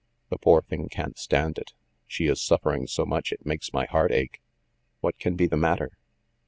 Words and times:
"The 0.31 0.39
poor 0.39 0.63
thing 0.63 0.89
can't 0.89 1.19
stand 1.19 1.59
it. 1.59 1.73
She 2.07 2.25
is 2.25 2.41
suffering 2.41 2.87
so 2.87 3.05
that 3.05 3.31
it 3.31 3.45
makes 3.45 3.71
my 3.71 3.85
heart 3.85 4.11
ache. 4.11 4.41
What 4.99 5.19
can 5.19 5.35
be 5.35 5.45
the 5.45 5.57
matter?" 5.57 5.91